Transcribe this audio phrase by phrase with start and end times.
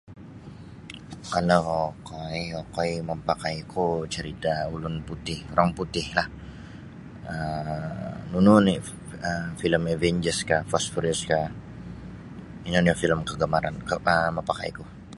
[1.33, 1.63] Kalau
[1.93, 6.27] okoi okoi mapakai ku cerita ulun putih orang putih lah
[7.33, 8.75] um nunu oni
[9.29, 11.47] um filem Avengers kah Fast Furious kah
[12.67, 14.83] ino nio filem kagamaran um mapakai ku.